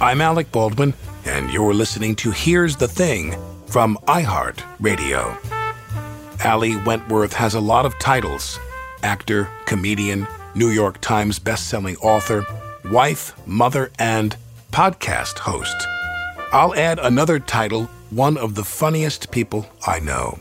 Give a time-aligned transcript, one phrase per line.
[0.00, 3.34] I'm Alec Baldwin, and you're listening to Here's the Thing
[3.66, 5.36] from iHeart Radio.
[6.44, 8.60] Ali Wentworth has a lot of titles
[9.02, 12.46] actor, comedian, New York Times bestselling author,
[12.92, 14.36] wife, mother, and
[14.70, 15.76] podcast host.
[16.52, 20.38] I'll add another title one of the funniest people I know.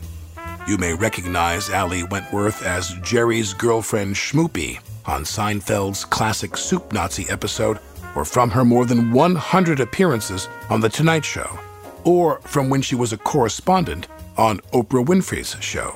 [0.68, 7.80] You may recognize Ali Wentworth as Jerry's girlfriend Schmoopy on Seinfeld's classic Soup Nazi episode,
[8.18, 11.60] or from her more than 100 appearances on The Tonight Show,
[12.04, 15.94] or from when she was a correspondent on Oprah Winfrey's show.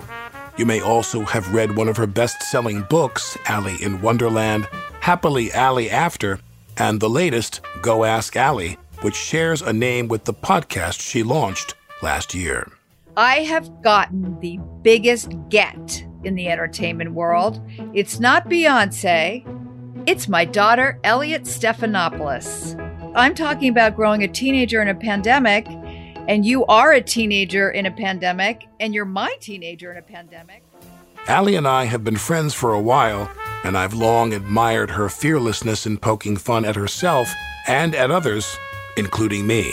[0.56, 4.68] You may also have read one of her best selling books, Ali in Wonderland,
[5.00, 6.40] Happily Ali After,
[6.78, 11.74] and the latest, Go Ask Ali, which shares a name with the podcast she launched
[12.04, 12.72] last year.
[13.18, 17.60] I have gotten the biggest get in the entertainment world.
[17.96, 19.44] It's not Beyonce,
[20.08, 22.76] it's my daughter, Elliot Stephanopoulos.
[23.16, 25.68] I'm talking about growing a teenager in a pandemic,
[26.28, 30.64] and you are a teenager in a pandemic, and you're my teenager in a pandemic.
[31.28, 33.30] Ali and I have been friends for a while,
[33.64, 37.32] and I've long admired her fearlessness in poking fun at herself
[37.68, 38.58] and at others,
[38.98, 39.72] including me.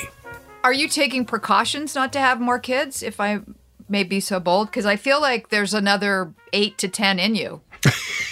[0.62, 3.40] Are you taking precautions not to have more kids, if I
[3.88, 4.68] may be so bold?
[4.68, 7.62] Because I feel like there's another eight to 10 in you.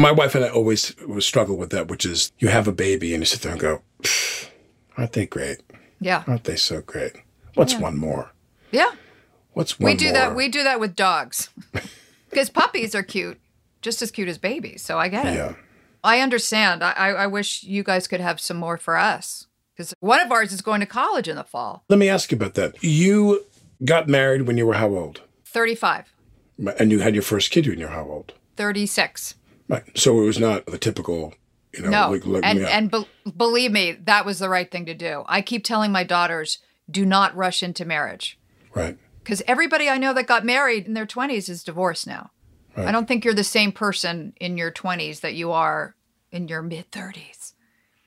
[0.00, 3.20] My wife and I always struggle with that, which is you have a baby and
[3.20, 3.82] you sit there and go,
[4.96, 5.58] aren't they great?
[6.00, 6.24] Yeah.
[6.26, 7.12] Aren't they so great?
[7.54, 7.80] What's Yeah.
[7.80, 8.30] one more?
[8.70, 8.92] Yeah.
[9.52, 10.14] What's one we do more?
[10.14, 10.34] that.
[10.34, 11.50] We do that with dogs.
[12.30, 13.40] Because puppies are cute,
[13.82, 14.82] just as cute as babies.
[14.84, 15.34] So I get it.
[15.34, 15.54] Yeah.
[16.04, 16.80] I understand.
[16.84, 19.48] I, I, I wish you guys could have some more for us.
[19.74, 21.82] Because one of ours is going to college in the fall.
[21.88, 22.84] Let me ask you about that.
[22.84, 23.44] You
[23.84, 25.22] got married when you were how old?
[25.44, 26.14] 35,
[26.78, 28.32] And you had your first kid when you were how old?
[28.56, 29.34] 36.
[29.70, 29.84] Right.
[29.98, 31.34] So it was not the typical,
[31.72, 32.10] you know, No.
[32.10, 32.68] like, like- and yeah.
[32.68, 35.24] and be- believe me, that was the right thing to do.
[35.26, 36.58] I keep telling my daughters,
[36.90, 38.38] do not rush into marriage.
[38.74, 38.98] right.
[39.22, 42.30] Because everybody I know that got married in their 20s is divorced now.
[42.76, 42.88] Right.
[42.88, 45.94] I don't think you're the same person in your 20s that you are
[46.32, 47.52] in your mid 30s.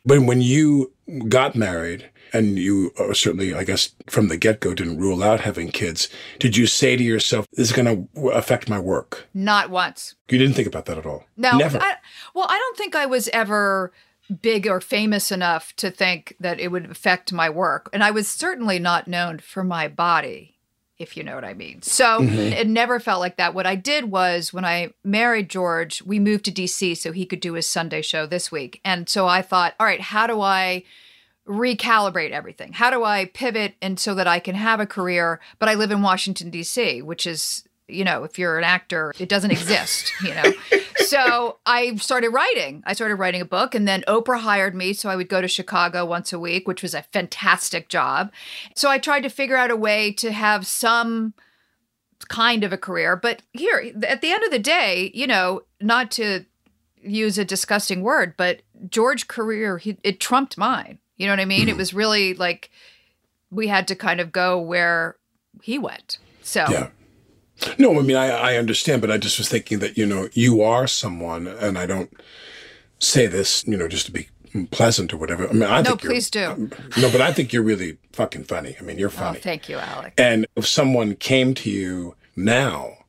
[0.05, 0.91] But when you
[1.29, 5.41] got married and you uh, certainly, I guess, from the get go didn't rule out
[5.41, 9.27] having kids, did you say to yourself, this is going to affect my work?
[9.33, 10.15] Not once.
[10.29, 11.25] You didn't think about that at all?
[11.37, 11.79] No, Never.
[11.81, 11.95] I,
[12.33, 13.93] well, I don't think I was ever
[14.41, 17.89] big or famous enough to think that it would affect my work.
[17.93, 20.55] And I was certainly not known for my body,
[20.97, 21.81] if you know what I mean.
[21.81, 22.51] So Mhm.
[22.53, 23.53] it never felt like that.
[23.53, 27.41] What I did was when I married George, we moved to DC so he could
[27.41, 28.79] do his Sunday show this week.
[28.85, 30.83] And so I thought, all right, how do I
[31.47, 32.73] recalibrate everything?
[32.73, 35.91] How do I pivot and so that I can have a career, but I live
[35.91, 40.33] in Washington D.C., which is, you know, if you're an actor, it doesn't exist, you
[40.33, 40.53] know.
[41.05, 42.83] so I started writing.
[42.85, 45.47] I started writing a book and then Oprah hired me so I would go to
[45.47, 48.31] Chicago once a week, which was a fantastic job.
[48.75, 51.33] So I tried to figure out a way to have some
[52.29, 56.09] kind of a career, but here at the end of the day, you know, not
[56.11, 56.45] to
[57.01, 60.99] use a disgusting word, but George's career he, it trumped mine.
[61.23, 61.69] You know what I mean?
[61.69, 61.77] It mm-hmm.
[61.77, 62.69] was really like
[63.49, 65.15] we had to kind of go where
[65.61, 66.17] he went.
[66.41, 66.89] So Yeah.
[67.77, 70.61] No, I mean, I, I understand, but I just was thinking that, you know, you
[70.61, 72.11] are someone, and I don't
[72.99, 74.27] say this, you know, just to be
[74.71, 75.47] pleasant or whatever.
[75.47, 76.45] I mean, I No, think please do.
[76.45, 78.75] Um, no, but I think you're really fucking funny.
[78.77, 79.39] I mean, you're Oh, funny.
[79.39, 80.13] thank you, Alex.
[80.17, 83.02] And if someone came to you now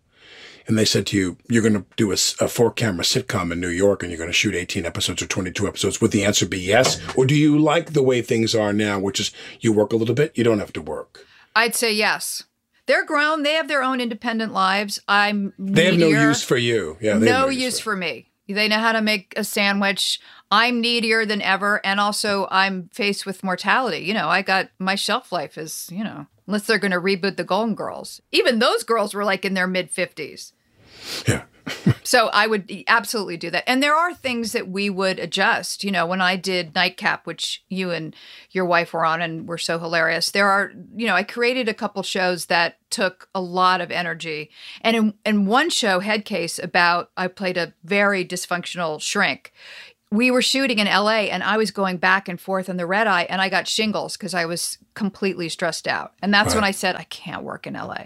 [0.66, 3.68] and they said to you, you're going to do a four camera sitcom in New
[3.68, 6.58] York and you're going to shoot 18 episodes or 22 episodes, would the answer be
[6.58, 7.00] yes?
[7.16, 10.14] Or do you like the way things are now, which is you work a little
[10.14, 11.26] bit, you don't have to work?
[11.54, 12.44] I'd say yes.
[12.86, 13.42] They're grown.
[13.42, 15.00] They have their own independent lives.
[15.08, 16.98] I'm They have no use for you.
[17.00, 18.30] Yeah, they have no use for for me.
[18.46, 20.20] They know how to make a sandwich.
[20.50, 21.80] I'm needier than ever.
[21.84, 23.98] And also, I'm faced with mortality.
[23.98, 27.36] You know, I got my shelf life is, you know, unless they're going to reboot
[27.36, 28.20] the Golden Girls.
[28.32, 30.52] Even those girls were like in their mid 50s.
[31.26, 31.44] Yeah.
[32.06, 33.64] So I would absolutely do that.
[33.66, 35.82] And there are things that we would adjust.
[35.82, 38.14] You know, when I did Nightcap, which you and
[38.50, 41.74] your wife were on and were so hilarious, there are, you know, I created a
[41.74, 44.50] couple shows that took a lot of energy.
[44.82, 49.52] And in, in one show, Head Case, about I played a very dysfunctional shrink.
[50.14, 53.08] We were shooting in LA and I was going back and forth on the red
[53.08, 56.12] eye and I got shingles because I was completely stressed out.
[56.22, 58.04] And that's when I said, I can't work in LA.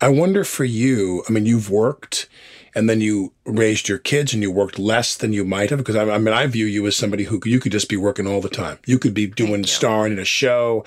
[0.00, 2.28] I wonder for you, I mean, you've worked
[2.74, 5.96] and then you raised your kids and you worked less than you might have because
[5.96, 8.40] I, I mean, I view you as somebody who you could just be working all
[8.40, 8.78] the time.
[8.86, 10.84] You could be doing starring in a show,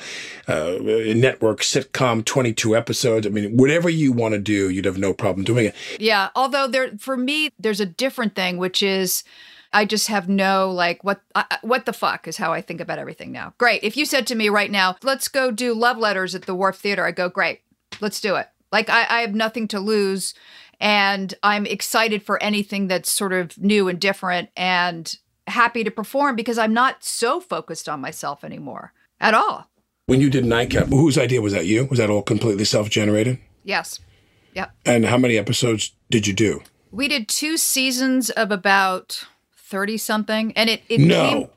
[0.47, 3.27] uh, a network sitcom, 22 episodes.
[3.27, 5.75] I mean, whatever you want to do, you'd have no problem doing it.
[5.99, 9.25] Yeah, although there for me there's a different thing which is
[9.73, 12.81] I just have no like what I I- what the fuck is how I think
[12.81, 13.53] about everything now.
[13.57, 13.83] Great.
[13.83, 16.77] If you said to me right now, "Let's go do love letters at the Wharf
[16.77, 17.61] Theater." I go, "Great.
[17.99, 20.33] Let's do it." Like I, I have nothing to lose
[20.79, 25.15] and I'm excited for anything that's sort of new and different and
[25.47, 29.69] happy to perform because I'm not so focused on myself anymore at all.
[30.07, 31.85] When you did Nightcap, whose idea was that you?
[31.85, 33.39] Was that all completely self generated?
[33.63, 33.99] Yes.
[34.53, 34.71] Yep.
[34.85, 36.61] And how many episodes did you do?
[36.91, 39.25] We did two seasons of about
[39.71, 41.29] 30 something and it, it No.
[41.29, 41.47] came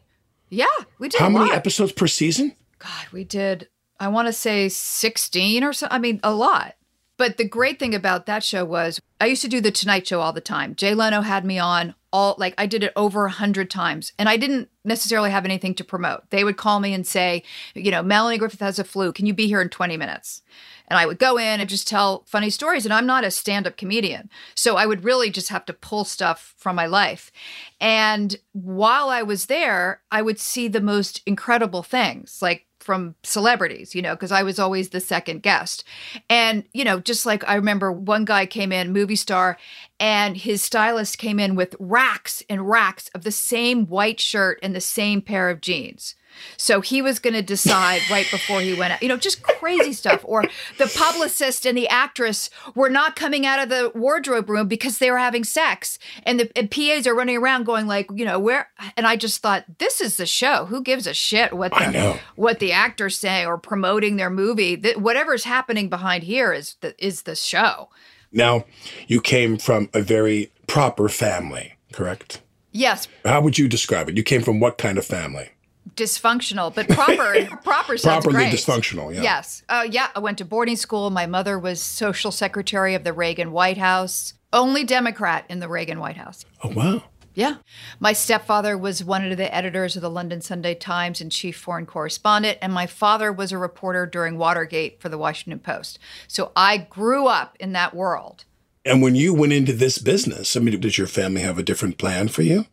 [0.48, 0.66] Yeah,
[0.98, 2.54] we did How many episodes per season?
[2.78, 3.68] God, we did
[4.00, 5.86] I want to say 16 or so.
[5.90, 6.74] I mean, a lot.
[7.16, 10.20] But the great thing about that show was I used to do the Tonight Show
[10.20, 10.74] all the time.
[10.74, 14.28] Jay Leno had me on all like I did it over a hundred times, and
[14.28, 16.28] I didn't necessarily have anything to promote.
[16.30, 17.42] They would call me and say,
[17.74, 19.12] you know, Melanie Griffith has a flu.
[19.12, 20.42] Can you be here in 20 minutes?
[20.86, 22.84] And I would go in and just tell funny stories.
[22.84, 24.28] And I'm not a stand up comedian.
[24.54, 27.32] So I would really just have to pull stuff from my life.
[27.80, 33.94] And while I was there, I would see the most incredible things like from celebrities,
[33.94, 35.84] you know, because I was always the second guest.
[36.28, 39.56] And, you know, just like I remember one guy came in, movie star,
[39.98, 44.76] and his stylist came in with racks and racks of the same white shirt and
[44.76, 46.14] the same pair of jeans.
[46.56, 49.92] So he was going to decide right before he went out, you know, just crazy
[49.92, 50.20] stuff.
[50.24, 50.44] Or
[50.78, 55.10] the publicist and the actress were not coming out of the wardrobe room because they
[55.10, 55.98] were having sex.
[56.24, 58.68] And the and PAs are running around going like, you know, where?
[58.96, 60.66] And I just thought, this is the show.
[60.66, 64.76] Who gives a shit what the, what the actors say or promoting their movie?
[64.76, 67.88] Th- whatever's happening behind here is the, is the show.
[68.32, 68.64] Now,
[69.06, 72.40] you came from a very proper family, correct?
[72.72, 74.16] Yes, How would you describe it?
[74.16, 75.50] You came from what kind of family?
[75.96, 77.46] Dysfunctional, but proper.
[77.62, 78.52] proper sounds Properly great.
[78.52, 79.22] dysfunctional, yeah.
[79.22, 79.62] Yes.
[79.68, 80.08] Uh, yeah.
[80.14, 81.10] I went to boarding school.
[81.10, 84.34] My mother was social secretary of the Reagan White House.
[84.52, 86.44] Only Democrat in the Reagan White House.
[86.62, 87.02] Oh, wow.
[87.34, 87.56] Yeah.
[87.98, 91.84] My stepfather was one of the editors of the London Sunday Times and chief foreign
[91.86, 95.98] correspondent, and my father was a reporter during Watergate for the Washington Post.
[96.28, 98.44] So I grew up in that world.
[98.84, 101.98] And when you went into this business, I mean, did your family have a different
[101.98, 102.66] plan for you?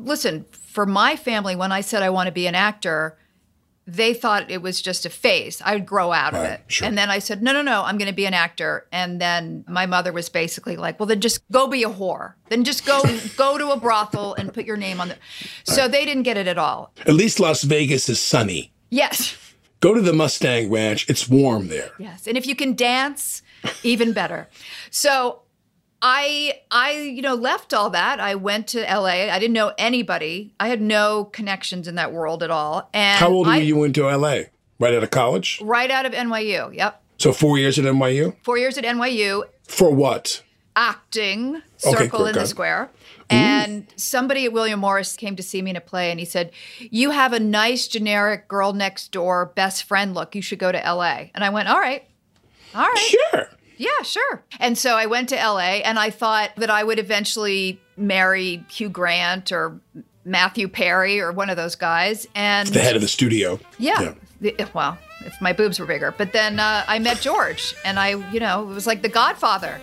[0.00, 0.44] listen,
[0.78, 3.18] for my family, when I said I want to be an actor,
[3.84, 5.60] they thought it was just a phase.
[5.64, 6.60] I would grow out of it.
[6.68, 6.86] sure.
[6.86, 8.86] And then I said, no, no, no, I'm going to be an actor.
[8.92, 12.34] And then my mother was basically like, well, then just go be a whore.
[12.48, 13.02] Then just go
[13.36, 15.16] go to a brothel and put your name on the.
[15.64, 16.92] So they didn't get it at all.
[17.00, 18.70] At least Las Vegas is sunny.
[18.88, 19.36] Yes.
[19.80, 21.10] Go to the Mustang Ranch.
[21.10, 21.90] It's warm there.
[21.98, 22.28] Yes.
[22.28, 23.42] And if you can dance,
[23.82, 24.48] even better.
[24.90, 25.42] So
[26.00, 28.20] I I you know left all that.
[28.20, 29.30] I went to LA.
[29.30, 30.52] I didn't know anybody.
[30.60, 32.88] I had no connections in that world at all.
[32.94, 34.42] And How old were I, you when you went to LA?
[34.80, 35.60] Right out of college?
[35.62, 36.72] Right out of NYU.
[36.74, 37.02] Yep.
[37.18, 38.36] So four years at NYU?
[38.44, 40.42] Four years at NYU, For what?
[40.76, 41.62] acting, Okay,
[42.04, 42.90] circle good, in the square.
[43.30, 46.52] And somebody at William Morris came to see me in a play and he said,
[46.78, 50.34] You have a nice generic girl next door best friend look.
[50.36, 51.24] You should go to LA.
[51.34, 52.04] And I went, All right.
[52.74, 52.98] All right.
[53.32, 53.50] Sure.
[53.78, 54.42] Yeah, sure.
[54.60, 58.88] And so I went to LA and I thought that I would eventually marry Hugh
[58.90, 59.80] Grant or
[60.24, 62.26] Matthew Perry or one of those guys.
[62.34, 63.58] And The head of the studio.
[63.78, 64.14] yeah.
[64.40, 66.12] The- well, if my boobs were bigger.
[66.16, 69.80] But then uh, I met George and I, you know, it was like the godfather.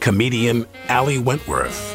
[0.00, 1.94] Comedian Ali Wentworth.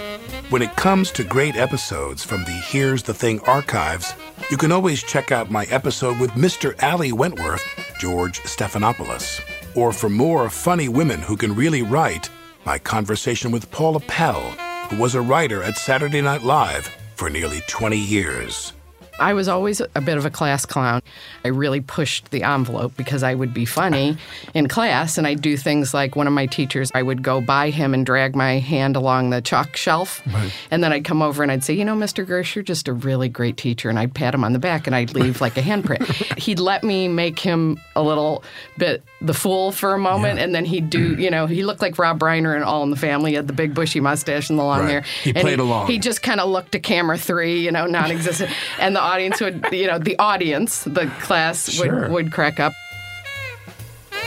[0.49, 4.13] When it comes to great episodes from the Here's the Thing archives,
[4.51, 6.81] you can always check out my episode with Mr.
[6.83, 7.63] Ali Wentworth,
[8.03, 9.39] George Stephanopoulos.
[9.75, 12.29] Or for more funny women who can really write,
[12.65, 14.41] my conversation with Paula Pell,
[14.89, 18.73] who was a writer at Saturday Night Live for nearly 20 years.
[19.19, 21.01] I was always a bit of a class clown.
[21.45, 24.17] I really pushed the envelope because I would be funny
[24.53, 27.69] in class and I'd do things like one of my teachers, I would go by
[27.69, 30.21] him and drag my hand along the chalk shelf.
[30.27, 30.51] Right.
[30.71, 32.25] And then I'd come over and I'd say, You know, Mr.
[32.25, 33.89] Gersh, you're just a really great teacher.
[33.89, 36.03] And I'd pat him on the back and I'd leave like a handprint.
[36.37, 38.43] He'd let me make him a little
[38.77, 40.43] bit the fool for a moment yeah.
[40.43, 42.97] and then he'd do, you know, he looked like Rob Reiner and All in the
[42.97, 43.31] Family.
[43.31, 44.89] He had the big bushy mustache and the long right.
[44.89, 45.01] hair.
[45.23, 45.87] He and played he, along.
[45.87, 48.51] He just kind of looked to camera three, you know, non existent.
[48.79, 52.01] and the audience would, you know, the audience, the class sure.
[52.01, 52.73] would, would crack up.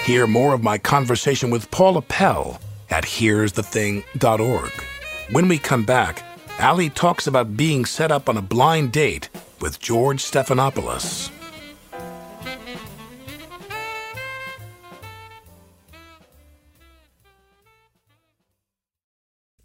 [0.05, 4.71] Hear more of my conversation with Paula Pell at here'sthething.org.
[5.31, 6.23] When we come back,
[6.61, 9.29] Ali talks about being set up on a blind date
[9.61, 11.31] with George Stephanopoulos.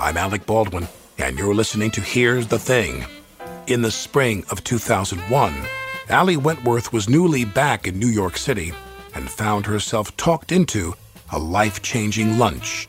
[0.00, 0.88] I'm Alec Baldwin,
[1.18, 3.04] and you're listening to Here's the Thing.
[3.66, 5.54] In the spring of 2001,
[6.08, 8.72] Ali Wentworth was newly back in New York City
[9.14, 10.94] and found herself talked into
[11.30, 12.88] a life changing lunch.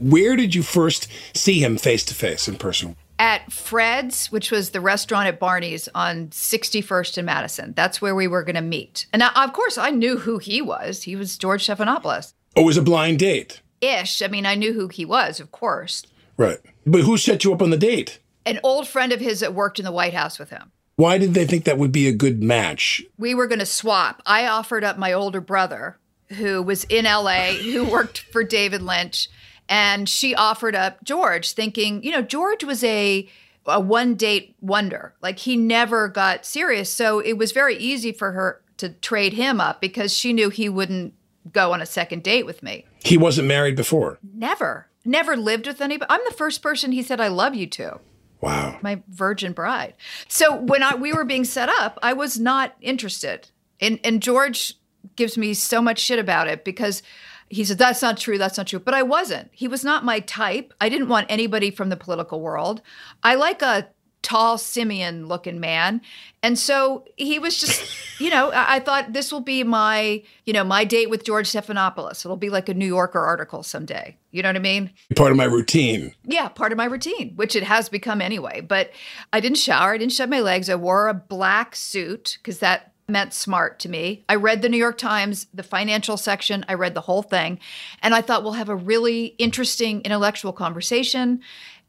[0.00, 2.94] Where did you first see him face to face in person?
[3.18, 7.72] At Fred's, which was the restaurant at Barney's on 61st and Madison.
[7.74, 9.06] That's where we were going to meet.
[9.14, 11.04] And now, of course, I knew who he was.
[11.04, 12.34] He was George Stephanopoulos.
[12.54, 13.62] Oh, it was a blind date?
[13.80, 14.20] Ish.
[14.20, 16.04] I mean, I knew who he was, of course.
[16.38, 16.58] Right.
[16.86, 18.20] But who set you up on the date?
[18.46, 20.72] An old friend of his that worked in the White House with him.
[20.96, 23.04] Why did they think that would be a good match?
[23.18, 24.22] We were going to swap.
[24.24, 25.98] I offered up my older brother,
[26.30, 29.28] who was in LA, who worked for David Lynch,
[29.68, 33.28] and she offered up George, thinking, you know, George was a
[33.66, 35.14] a one date wonder.
[35.20, 39.60] Like he never got serious, so it was very easy for her to trade him
[39.60, 41.12] up because she knew he wouldn't
[41.52, 42.86] go on a second date with me.
[43.04, 44.18] He wasn't married before.
[44.34, 46.10] Never never lived with anybody.
[46.10, 48.00] I'm the first person he said I love you to.
[48.40, 48.78] Wow.
[48.82, 49.94] My virgin bride.
[50.28, 53.48] So when I, we were being set up, I was not interested.
[53.80, 54.74] And, and George
[55.16, 57.02] gives me so much shit about it because
[57.48, 58.38] he said, That's not true.
[58.38, 58.78] That's not true.
[58.78, 59.50] But I wasn't.
[59.52, 60.72] He was not my type.
[60.80, 62.82] I didn't want anybody from the political world.
[63.22, 63.88] I like a
[64.22, 66.00] tall simian looking man.
[66.42, 70.52] And so he was just you know I-, I, thought this will be my you
[70.52, 72.24] know my date with george stephanopoulos.
[72.24, 74.16] It'll be like a new yorker article someday.
[74.30, 74.90] You know what i mean?
[75.16, 76.14] Part of my routine.
[76.24, 78.60] Yeah part of my routine which it has become anyway.
[78.60, 78.90] But
[79.32, 80.68] i didn't shower i didn't shave my legs.
[80.68, 84.24] I wore a black suit because that meant smart to me.
[84.28, 87.58] I read the New York Times, the financial section, I read the whole thing,
[88.02, 91.40] and I thought we'll have a really interesting intellectual conversation,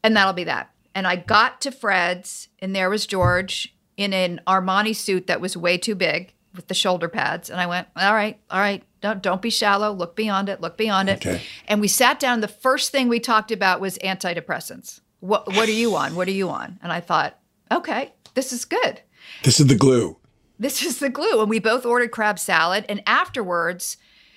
[0.02, 0.70] and that'll be that.
[0.94, 5.56] And I got to Fred's, and there was George in an Armani suit that was
[5.56, 7.48] way too big with the shoulder pads.
[7.48, 9.92] And I went, all right, all right, don't, don't be shallow.
[9.92, 10.60] Look beyond it.
[10.60, 11.24] Look beyond it.
[11.24, 11.42] Okay.
[11.68, 12.40] And we sat down.
[12.40, 15.00] The first thing we talked about was antidepressants.
[15.20, 16.16] What, what are you on?
[16.16, 16.78] What are you on?
[16.82, 17.38] And I thought,
[17.70, 19.00] okay, this is good.
[19.44, 20.16] This is the glue.
[20.58, 21.40] This is the glue.
[21.40, 22.84] And we both ordered crab salad.
[22.88, 23.96] And afterwards,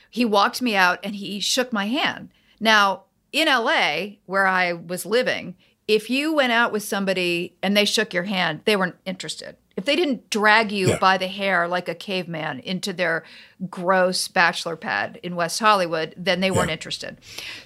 [0.10, 2.30] he walked me out and he shook my hand.
[2.60, 5.56] Now, in LA, where I was living,
[5.88, 9.58] if you went out with somebody and they shook your hand, they weren't interested.
[9.76, 10.98] If they didn't drag you Yeah.
[11.00, 13.24] by the hair like a caveman into their
[13.72, 17.18] gross bachelor pad in West Hollywood, then they weren't interested.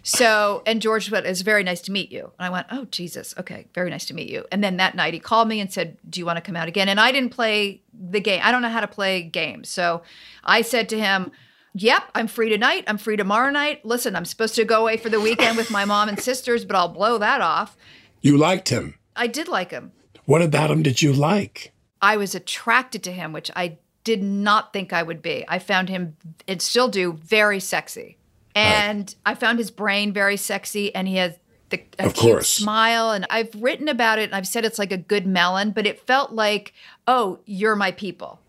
[0.03, 2.31] So, and George went, It's very nice to meet you.
[2.39, 3.33] And I went, Oh, Jesus.
[3.38, 3.67] Okay.
[3.75, 4.45] Very nice to meet you.
[4.51, 6.67] And then that night he called me and said, Do you want to come out
[6.69, 6.88] again?
[6.88, 8.39] And I didn't play the game.
[8.43, 9.67] I don't know how to play games.
[9.69, 10.01] So
[10.45, 11.31] I said to him,
[11.74, 12.86] Yep, I'm free tonight.
[12.88, 13.86] I'm free tomorrow night.
[13.86, 16.75] Listen, I'm supposed to go away for the weekend with my mom and sisters, but
[16.75, 17.75] I'll blow that off.
[18.21, 18.95] You liked him.
[19.15, 19.91] I did like him.
[20.25, 21.71] What about him did you like?
[22.01, 25.45] I was attracted to him, which I did not think I would be.
[25.47, 26.15] I found him,
[26.47, 28.17] and still do, very sexy.
[28.55, 31.36] And I found his brain very sexy, and he has
[31.69, 32.50] the a Of cute course.
[32.50, 33.12] smile.
[33.12, 36.00] And I've written about it, and I've said it's like a good melon, but it
[36.05, 36.74] felt like,
[37.07, 38.39] oh, you're my people.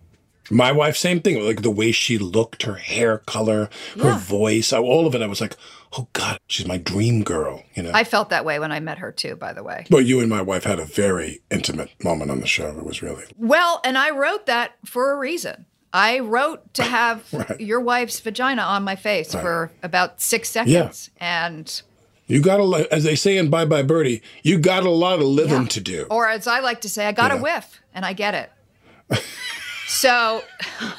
[0.50, 1.44] My wife, same thing.
[1.44, 3.68] Like the way she looked, her hair color,
[4.00, 4.18] her Yeah.
[4.18, 5.20] voice, all of it.
[5.20, 5.56] I was like,
[5.96, 7.62] oh God, she's my dream girl.
[7.74, 7.90] You know.
[7.94, 9.86] I felt that way when I met her too, by the way.
[9.90, 12.68] but you and my wife had a very intimate moment on the show.
[12.68, 15.66] It was really Well, and I wrote that for a reason.
[15.92, 17.60] I wrote to have Right.
[17.60, 20.64] your wife's vagina on my face for about six Yeah.
[20.64, 21.10] seconds.
[21.18, 21.82] And
[22.26, 24.20] you got a lot, as they say in Bye Bye Birdie.
[24.42, 25.68] You got a lot of living Yeah.
[25.68, 26.06] to do.
[26.10, 28.50] Or as I like to say, I got a whiff and I get it.
[29.88, 30.42] so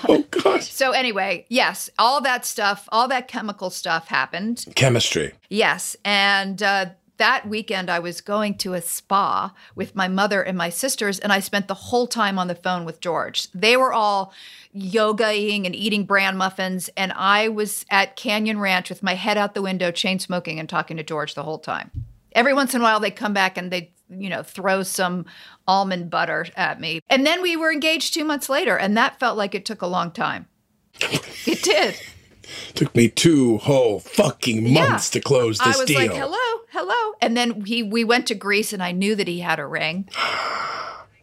[0.10, 4.66] oh God, so anyway, yes, all that stuff, all that chemical stuff happened.
[4.76, 5.34] chemistry.
[5.50, 6.88] Yes, and uh,
[7.20, 11.32] that weekend I was going to a spa with my mother and my sisters, and
[11.32, 13.52] I spent the whole time on the phone with George.
[13.52, 14.34] They were all
[14.76, 19.54] yogaing and eating bran muffins, and I was at Canyon Ranch with my head out
[19.54, 21.92] the window, chain smoking, and talking to George the whole time.
[22.32, 25.26] Every once in a while, they'd come back and they, you know, throw some
[25.68, 27.02] almond butter at me.
[27.10, 29.88] And then we were engaged two months later, and that felt like it took a
[29.88, 30.48] long time.
[31.02, 31.96] It did.
[32.74, 35.76] Took me two whole fucking months to close this deal.
[35.76, 36.00] I was deal.
[36.00, 37.14] like, hello, hello.
[37.22, 40.10] And then he we went to Greece and I knew that he had a ring.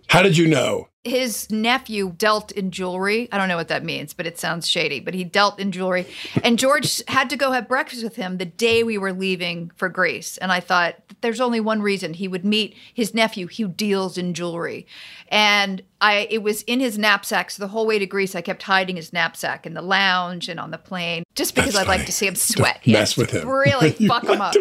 [0.08, 0.88] How did you know?
[1.06, 3.28] His nephew dealt in jewelry.
[3.32, 5.00] I don't know what that means, but it sounds shady.
[5.00, 6.06] But he dealt in jewelry.
[6.42, 9.88] And George had to go have breakfast with him the day we were leaving for
[9.88, 10.36] Greece.
[10.38, 14.34] And I thought, there's only one reason he would meet his nephew who deals in
[14.34, 14.86] jewelry.
[15.28, 17.50] And I it was in his knapsack.
[17.50, 20.60] So the whole way to Greece, I kept hiding his knapsack in the lounge and
[20.60, 22.86] on the plane just because That's I'd like to see him sweat.
[22.86, 23.48] Mess with him.
[23.48, 24.54] Really fuck him up.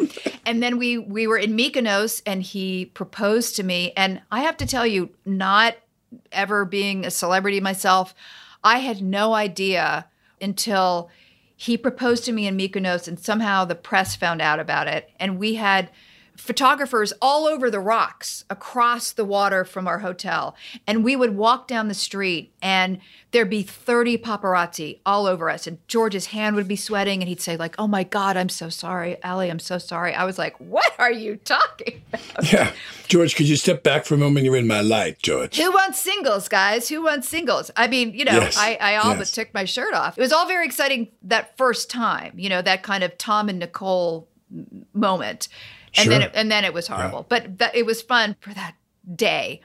[0.46, 3.92] And then we we were in Mykonos and he proposed to me.
[3.98, 5.76] And I have to tell you, not
[6.32, 8.14] ever being a celebrity myself,
[8.64, 10.08] I had no idea
[10.42, 11.10] until
[11.56, 15.10] he proposed to me in Mykonos and somehow the press found out about it.
[15.20, 15.90] And we had
[16.38, 20.56] photographers all over the rocks across the water from our hotel.
[20.86, 23.00] And we would walk down the street and
[23.32, 25.68] there'd be 30 paparazzi all over us.
[25.68, 28.70] And George's hand would be sweating and he'd say, like, oh my God, I'm so
[28.70, 29.22] sorry.
[29.24, 30.14] Ali, I'm so sorry.
[30.14, 32.52] I was like, what are you talking about?
[32.52, 32.72] Yeah,
[33.08, 34.46] George, could you step back for a moment?
[34.46, 35.58] You're in my light, George.
[35.58, 36.88] Who wants singles, guys?
[36.90, 37.72] Who wants singles?
[37.76, 39.32] I mean, you know, Yes, I, I all but yes.
[39.32, 40.18] took my shirt off.
[40.18, 43.60] It was all very exciting that first time, you know, that kind of Tom and
[43.60, 44.28] Nicole
[44.94, 45.48] moment.
[45.98, 47.26] And then it, and then it was horrible.
[47.28, 48.74] But that, it was fun for that
[49.16, 49.62] day.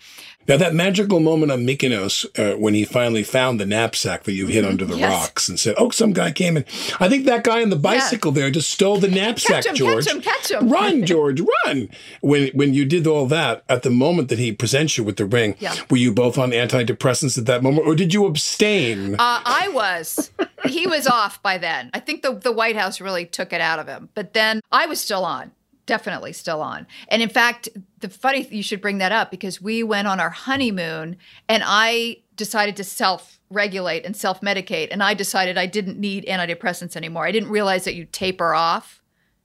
[0.47, 4.49] Now, that magical moment on Mykonos uh, when he finally found the knapsack that you
[4.49, 5.01] hid under the Mm-hmm.
[5.01, 5.23] Yes.
[5.23, 6.65] rocks and said, "Oh, some guy came in."
[6.99, 10.05] I think that guy on the bicycle there just stole the knapsack, Catch him, George.
[10.07, 10.69] catch him, catch him.
[10.69, 11.89] Run, George, run!
[12.21, 15.25] When when you did all that, at the moment that he presents you with the
[15.27, 15.75] ring, Yeah.
[15.89, 19.15] were you both on antidepressants at that moment, or did you abstain?
[19.15, 20.31] Uh, I was.
[20.67, 21.91] he was off by then.
[21.95, 24.09] I think the, the White House really took it out of him.
[24.15, 25.53] But then I was still on,
[25.91, 26.87] definitely still on.
[27.09, 30.31] And in fact, the funny you should bring that up because we went on our
[30.31, 31.17] honeymoon
[31.49, 34.89] and I decided to self regulate and self medicate.
[34.93, 37.27] And I decided I didn't need antidepressants anymore.
[37.27, 39.00] I didn't realize that you taper off.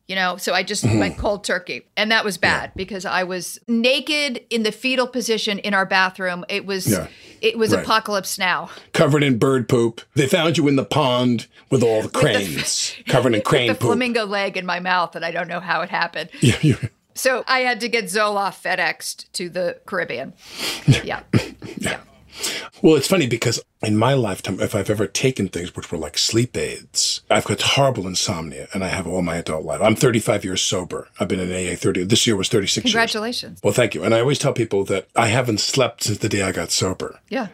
[0.08, 1.20] You know, so I just went mm-hmm.
[1.20, 1.88] cold turkey.
[1.98, 6.46] And that was bad because I was naked in the fetal position in our bathroom.
[6.48, 7.08] It was Yeah.
[7.42, 7.84] it was Right.
[7.84, 8.70] apocalypse now.
[8.94, 10.02] covered in bird poop.
[10.14, 13.88] They found you in the pond with all the cranes, covered in crane the poop.
[13.88, 16.30] flamingo leg in my mouth, and I don't know how it happened.
[16.40, 16.78] Yeah, you-
[17.16, 20.34] So I had to get Zoloft FedExed to the Caribbean.
[21.04, 21.22] Yeah.
[21.78, 22.02] yeah.
[22.82, 26.18] Well, it's funny because in my lifetime, if I've ever taken things which were like
[26.18, 29.82] sleep aids, I've got horrible insomnia and I have all my adult life.
[29.82, 31.08] I'm 35 years sober.
[31.20, 32.04] I've been in AA 30.
[32.04, 32.92] This year was 36 years.
[32.92, 33.60] Congratulations.
[33.64, 34.04] Well, thank you.
[34.04, 37.20] And I always tell people that I haven't slept since the day I got sober.
[37.30, 37.48] Yeah.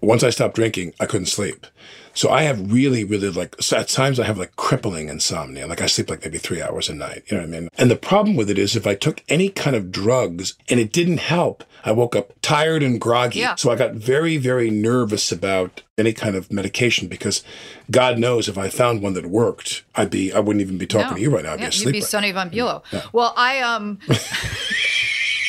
[0.00, 1.66] Once I stopped drinking, I couldn't sleep.
[2.14, 5.66] So I have really, really like, so at times I have like crippling insomnia.
[5.66, 7.22] Like I sleep like maybe three hours a night.
[7.28, 7.68] You know what I mean?
[7.78, 10.92] And the problem with it is if I took any kind of drugs and it
[10.92, 13.40] didn't help, I woke up tired and groggy.
[13.40, 13.54] Yeah.
[13.54, 17.42] So I got very, very nervous about any kind of medication because
[17.90, 21.08] God knows if I found one that worked, I'd be, I wouldn't even be talking
[21.10, 21.14] No.
[21.16, 21.54] to you right now.
[21.54, 21.86] I'd Yeah, be asleep.
[21.86, 22.82] You'd be right Sunny von Bulow.
[23.12, 23.98] Well, I um,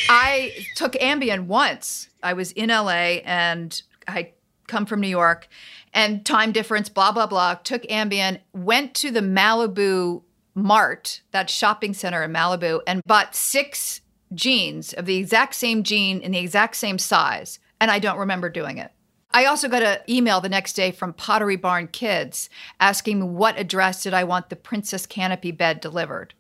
[0.10, 2.10] I took Ambien once.
[2.22, 4.32] I was in LA and I
[4.68, 5.48] come from New York,
[5.94, 7.56] and time difference, blah blah blah.
[7.56, 10.24] Took Ambien, went to the Malibu
[10.56, 14.02] Mart, that shopping center in Malibu, and bought six
[14.34, 18.50] jeans of the exact same jean in the exact same size, and I don't remember
[18.50, 18.92] doing it.
[19.36, 23.58] I also got an email the next day from Pottery Barn Kids asking me what
[23.58, 26.36] address did I want the Princess Canopy bed delivered.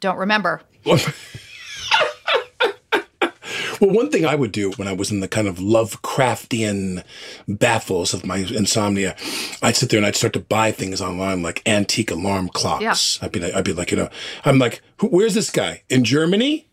[0.00, 0.60] Don't remember.
[3.80, 7.02] Well, one thing I would do when I was in the kind of Lovecraftian
[7.48, 9.16] baffles of my insomnia,
[9.62, 12.82] I'd sit there and I'd start to buy things online like antique alarm clocks.
[13.22, 14.08] I'd be like, I'd be like, you know,
[14.44, 16.66] I'm like, "Who- where's this guy in Germany?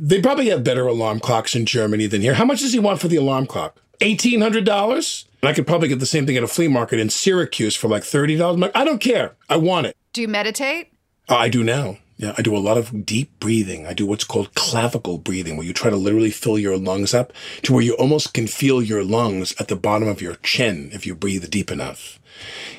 [0.00, 2.34] They probably have better alarm clocks in Germany than here.
[2.34, 3.80] How much does he want for the alarm clock?
[4.00, 5.24] Eighteen hundred dollars?
[5.42, 7.88] And I could probably get the same thing at a flea market in Syracuse for
[7.88, 8.70] like thirty dollars.
[8.74, 9.34] I don't care.
[9.48, 9.96] I want it.
[10.12, 10.92] Do you meditate?
[11.28, 11.98] I do now.
[12.18, 13.86] Yeah, I do a lot of deep breathing.
[13.86, 17.32] I do what's called clavicle breathing, where you try to literally fill your lungs up
[17.62, 21.06] to where you almost can feel your lungs at the bottom of your chin if
[21.06, 22.18] you breathe deep enough.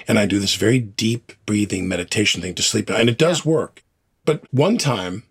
[0.09, 2.89] And I do this very deep breathing meditation thing to sleep.
[2.89, 3.81] And it does work.
[4.25, 5.23] But one time,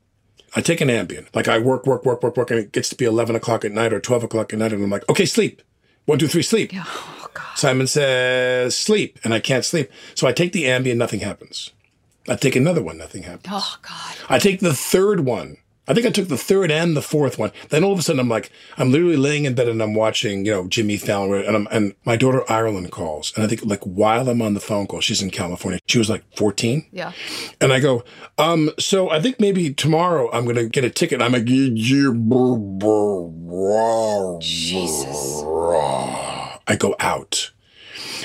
[0.56, 1.26] I take an Ambien.
[1.34, 3.72] Like I work, work, work, work, work, and it gets to be 11 o'clock at
[3.72, 4.72] night or 12 o'clock at night.
[4.72, 5.60] And I'm like, okay, sleep.
[6.06, 6.72] One, two, three, sleep.
[6.74, 9.18] Oh, Simon says, sleep.
[9.22, 9.90] And I can't sleep.
[10.14, 11.72] So I take the Ambien, nothing happens.
[12.28, 13.46] I take another one, nothing happens.
[13.50, 14.16] Oh God.
[14.28, 15.56] I take the third one.
[15.90, 17.50] I think I took the third and the fourth one.
[17.70, 20.44] Then all of a sudden, I'm like, I'm literally laying in bed and I'm watching,
[20.44, 23.82] you know, Jimmy Fallon, and I'm, and my daughter Ireland calls, and I think like
[23.84, 25.80] while I'm on the phone call, she's in California.
[25.86, 27.12] She was like 14, Yeah.
[27.62, 28.04] and I go,
[28.36, 31.22] um, so I think maybe tomorrow I'm gonna get a ticket.
[31.22, 31.46] I'm like,
[34.40, 35.42] Jesus.
[36.66, 37.50] I go out,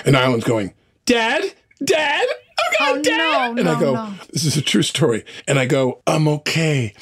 [0.05, 0.73] and Ireland's going,
[1.05, 2.27] Dad, Dad.
[2.89, 3.55] Oh, Dad.
[3.55, 4.13] no, and I go, no.
[4.31, 5.23] this is a true story.
[5.47, 6.93] And I go, I'm okay.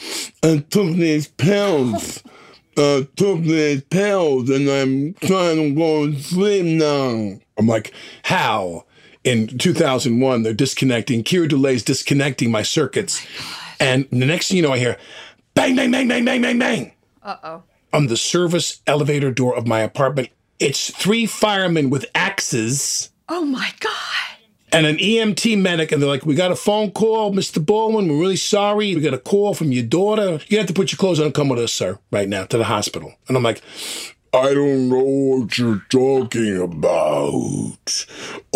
[0.43, 2.23] I took these pills.
[2.77, 7.39] I took these pills and I'm trying to go to sleep now.
[7.57, 8.85] I'm like, how?
[9.23, 11.23] In 2001, they're disconnecting.
[11.23, 13.25] Keir Dullea's disconnecting my circuits.
[13.79, 14.97] and the next thing you know, I hear
[15.53, 17.63] bang, bang, bang, bang, bang, bang, bang Uh oh.
[17.93, 20.29] on the service elevator door of my apartment.
[20.59, 24.30] It's three firemen with axes Oh my God.
[24.71, 27.63] And an EMT medic, and they're like, "We got a phone call, Mr.
[27.63, 28.07] Baldwin.
[28.07, 28.95] We're really sorry.
[28.95, 30.39] We got a call from your daughter.
[30.47, 32.57] You have to put your clothes on and come with us, sir, right now to
[32.57, 33.61] the hospital." And I'm like,
[34.33, 38.05] "I don't know what you're talking about.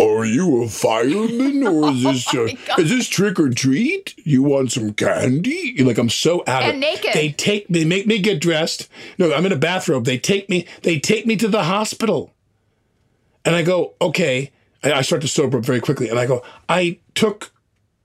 [0.00, 4.14] Are you a fireman, or is this Oh uh, is this trick or treat?
[4.24, 7.12] You want some candy?" You're like, "I'm so out of And naked.
[7.12, 8.88] They take me, make me get dressed.
[9.18, 10.06] No, I'm in a bathrobe.
[10.06, 12.32] They take me, they take me to the hospital.
[13.44, 14.50] And I go, okay.
[14.92, 16.08] I, start to sober up very quickly.
[16.08, 17.52] And I go, I took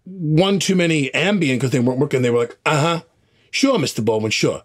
[0.06, 2.22] one too many Ambien because they weren't working.
[2.22, 3.02] They were like, uh huh.
[3.52, 4.04] Sure, Mr.
[4.04, 4.64] Baldwin, sure.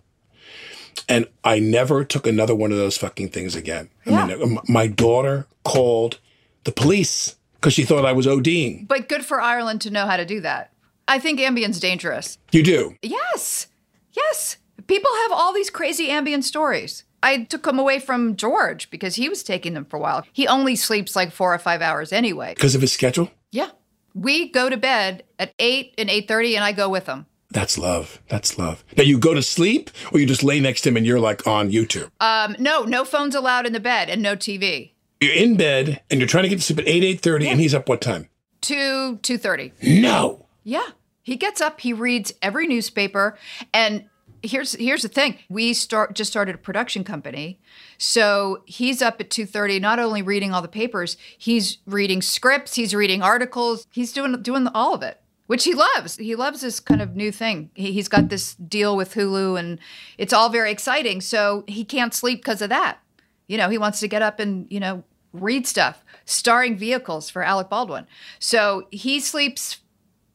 [1.09, 3.91] And I never took another one of those fucking things again.
[4.07, 6.19] I mean, my daughter called
[6.65, 8.87] the police because she thought I was ODing.
[8.87, 10.73] But good for Ireland to know how to do that.
[11.09, 12.39] I think Ambien's dangerous.
[12.53, 12.97] You do.
[13.03, 13.69] Yes.
[14.13, 14.57] Yes.
[14.87, 17.05] People have all these crazy Ambien stories.
[17.23, 20.25] I took him away from George because he was taking them for a while.
[20.33, 22.55] He only sleeps like four or five hours anyway.
[22.55, 23.31] Because of his schedule?
[23.51, 23.71] Yeah.
[24.15, 27.27] We go to bed at 8 and 8.30 and I go with him.
[27.51, 28.21] That's love.
[28.29, 28.85] That's love.
[28.97, 31.47] Now you go to sleep or you just lay next to him and you're like
[31.47, 32.11] on YouTube.
[32.21, 34.93] Um, no, no phones allowed in the bed and no TV.
[35.21, 37.75] You're in bed and you're trying to get to sleep at 8, 8.30 and he's
[37.75, 38.29] up what time?
[38.63, 39.73] 2, 2.30.
[40.01, 40.47] No.
[40.65, 40.89] Yeah.
[41.23, 43.37] He gets up, he reads every newspaper
[43.73, 44.05] and
[44.43, 45.39] here's here's the thing.
[45.49, 47.59] We start just started a production company.
[47.99, 52.95] So he's up at 2:30 not only reading all the papers, he's reading scripts, he's
[52.95, 55.21] reading articles, he's doing doing all of it.
[55.47, 56.17] Which he loves.
[56.17, 57.71] He loves this kind of new thing.
[57.75, 59.79] He, he's got this deal with Hulu, and
[60.19, 61.21] it's all very exciting.
[61.21, 62.99] So he can't sleep because of that.
[63.47, 67.45] You know, he wants to get up and, you know, read stuff, starring vehicles for
[67.45, 68.09] Alec Baldwin.
[68.41, 69.79] So he sleeps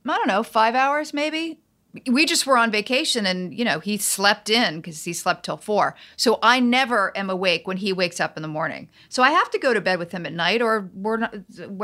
[0.08, 1.60] I don't know, five hours maybe,
[2.08, 5.58] we just were on vacation and you know he slept in because he slept till
[5.58, 5.96] four.
[6.16, 8.90] So i never am awake when he wakes up in the morning.
[9.10, 11.36] So i have to go to bed with him at night or we're not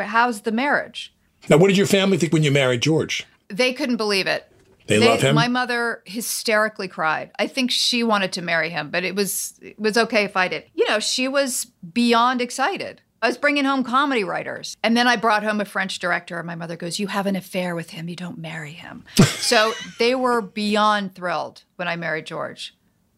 [0.05, 1.13] how's the marriage?
[1.49, 3.25] Now what did your family think when you married george?
[3.49, 4.51] They couldn't believe it.
[4.87, 5.35] They, they love him?
[5.35, 7.31] My mother hysterically cried.
[7.37, 10.47] I think she wanted to marry him but it was it was okay if i
[10.47, 10.65] did.
[10.73, 14.77] You know she was beyond excited I was bringing home comedy writers.
[14.83, 16.37] And then I brought home a French director.
[16.37, 18.09] And my mother goes, You have an affair with him.
[18.09, 19.05] You don't marry him.
[19.23, 22.75] so they were beyond thrilled when I married George.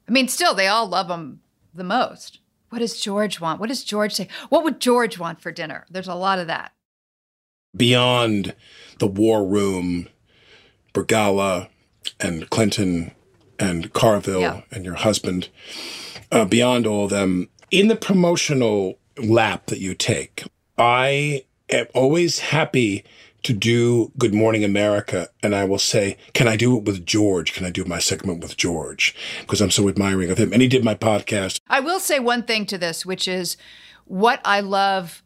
[0.08, 1.42] I mean, still, they all love him
[1.74, 2.40] the most.
[2.70, 3.60] What does George want?
[3.60, 4.28] What does George say?
[4.50, 5.86] What would George want for dinner?
[5.90, 6.72] There's a lot of that.
[7.76, 8.56] Beyond
[9.00, 10.08] the war room,
[10.94, 11.70] Begala
[12.20, 13.12] and Clinton
[13.60, 14.62] and Carville yeah.
[14.72, 15.50] and your husband,
[16.32, 20.44] uh, beyond all of them, in the promotional lap that you take.
[20.78, 23.04] I am always happy
[23.44, 27.54] to do Good Morning America, and I will say, Can I do it with George?
[27.54, 29.16] Can I do my segment with George?
[29.42, 30.52] Because I'm so admiring of him.
[30.52, 31.60] And he did my podcast.
[31.68, 33.58] I will say one thing to this, which is
[34.06, 35.24] what I love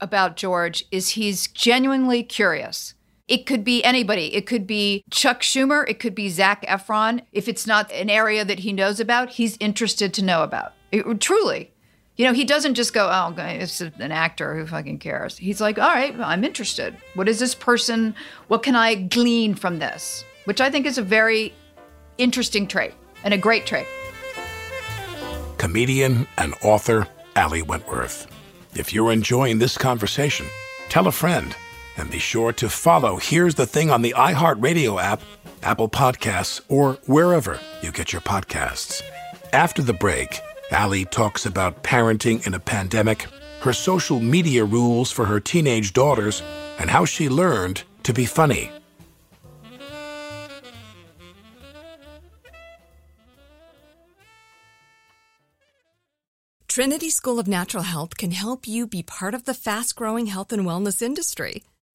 [0.00, 2.94] about George is he's genuinely curious.
[3.28, 4.34] It could be anybody.
[4.34, 5.88] It could be Chuck Schumer.
[5.88, 7.22] It could be Zac Efron.
[7.32, 10.72] If it's not an area that he knows about, he's interested to know about.
[10.90, 11.70] It, truly.
[12.20, 15.38] You know, he doesn't just go, oh, it's an actor who fucking cares.
[15.38, 16.94] He's like, all right, I'm interested.
[17.14, 18.14] What is this person?
[18.48, 20.22] What can I glean from this?
[20.44, 21.54] Which I think is a very
[22.18, 22.92] interesting trait
[23.24, 23.86] and a great trait.
[25.56, 28.26] Comedian and author Ali Wentworth.
[28.74, 30.44] If you're enjoying this conversation,
[30.90, 31.56] tell a friend
[31.96, 35.22] and be sure to follow Here's the Thing on the iHeartRadio app,
[35.62, 39.00] Apple Podcasts, or wherever you get your podcasts.
[39.54, 40.38] After the break,
[40.72, 43.26] Ali talks about parenting in a pandemic,
[43.60, 46.42] her social media rules for her teenage daughters,
[46.78, 48.70] and how she learned to be funny.
[56.68, 60.52] Trinity School of Natural Health can help you be part of the fast growing health
[60.52, 61.64] and wellness industry.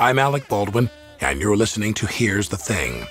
[0.00, 0.88] I'm Alec Baldwin,
[1.20, 3.06] and you're listening to Here's the Thing.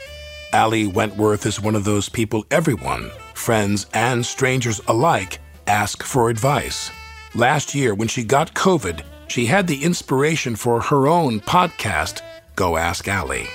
[0.54, 6.89] Ali Wentworth is one of those people everyone, friends and strangers alike, ask for advice.
[7.36, 12.23] Last year, when she got COVID, she had the inspiration for her own podcast,
[12.56, 13.45] Go Ask Ali.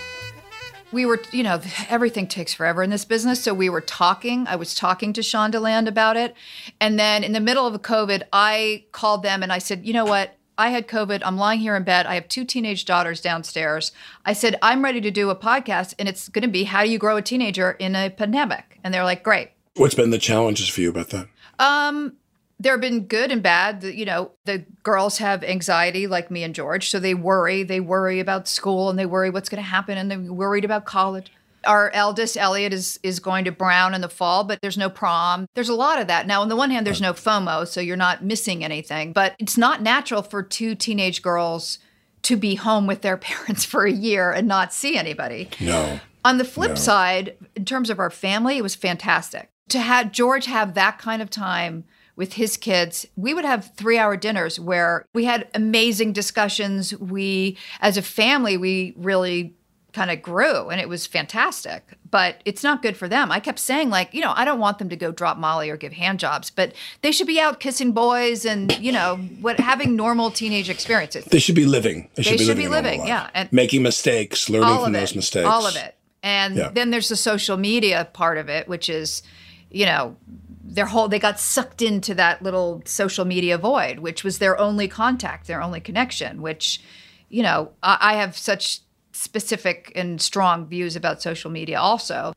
[0.93, 3.43] We were, you know, everything takes forever in this business.
[3.43, 4.47] So we were talking.
[4.47, 6.37] I was talking to Shondaland about it.
[6.81, 10.05] And then in the middle of COVID, I called them and I said, you know
[10.05, 10.37] what?
[10.57, 11.23] I had COVID.
[11.25, 12.07] I'm lying here in bed.
[12.07, 13.93] I have two teenage daughters downstairs.
[14.25, 16.91] I said, I'm ready to do a podcast, and it's going to be how do
[16.91, 18.79] you grow a teenager in a pandemic?
[18.85, 19.51] And they're like, great.
[19.77, 21.27] What's been the challenges for you about that?
[21.59, 22.15] Um,
[22.61, 23.83] there have been good and bad.
[23.83, 27.63] You know, the girls have anxiety like me and George, so they worry.
[27.65, 30.85] They worry about school and they worry what's going to happen and they're worried about
[30.85, 31.33] college.
[31.67, 35.47] Our eldest Elliot is is going to Brown in the fall, but there's no prom.
[35.55, 36.27] There's a lot of that.
[36.27, 39.57] Now, on the one hand, there's no FOMO, so you're not missing anything, but it's
[39.59, 41.79] not natural for two teenage girls
[42.23, 45.49] to be home with their parents for a year and not see anybody.
[45.61, 46.01] No.
[46.25, 46.75] On the flip No.
[46.77, 49.51] side, in terms of our family, it was fantastic.
[49.69, 51.85] To have George have that kind of time
[52.17, 56.97] with his kids, we would have three hour dinners where we had amazing discussions.
[56.99, 59.55] We, as a family, we really
[59.95, 61.95] kind of grew and it was fantastic.
[62.11, 63.33] But it's not good for them.
[63.33, 65.77] I kept saying, like, you know, I don't want them to go drop Molly or
[65.77, 69.97] give hand jobs, but they should be out kissing boys and, you know, what having
[69.97, 71.25] normal teenage experiences.
[71.25, 72.11] They should be living.
[72.15, 72.65] They should They be should living.
[72.67, 75.49] be living, yeah, and- Making mistakes, learning from of those mistakes.
[75.49, 75.95] All of it.
[76.23, 76.71] And Yeah.
[76.73, 79.23] then there's the social media part of it, which is,
[79.71, 80.17] you know,
[80.63, 84.89] their whole they got sucked into that little social media void, which was their only
[84.89, 86.81] contact, their only connection, which,
[87.29, 88.81] you know, I, I have such
[89.15, 92.35] specific and strong views about social media also.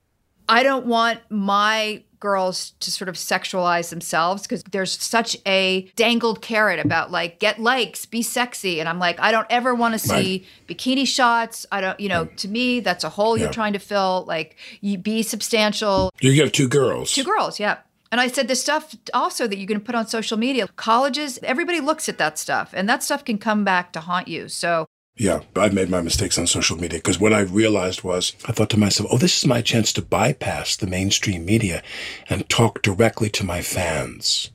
[0.49, 6.41] I don't want my girls to sort of sexualize themselves because there's such a dangled
[6.41, 8.79] carrot about like get likes, be sexy.
[8.79, 11.65] And I'm like, I don't ever want to see bikini shots.
[11.71, 14.25] I don't, you know, to me, that's a hole you're trying to fill.
[14.27, 16.11] Like, you be substantial.
[16.21, 17.11] You have two girls.
[17.11, 17.79] Two girls, yeah.
[18.11, 21.81] And I said the stuff also that you can put on social media, colleges, everybody
[21.81, 24.47] looks at that stuff, and that stuff can come back to haunt you.
[24.47, 24.87] So
[25.17, 28.69] Yeah, I've made my mistakes on social media because what I realized was I thought
[28.69, 31.81] to myself, oh, this is my chance to bypass the mainstream media
[32.29, 34.51] and talk directly to my fans.